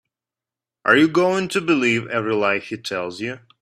Are 0.83 0.97
you 0.97 1.07
going 1.07 1.47
to 1.49 1.61
believe 1.61 2.07
every 2.07 2.33
lie 2.33 2.57
he 2.57 2.75
tells 2.75 3.21
you? 3.21 3.39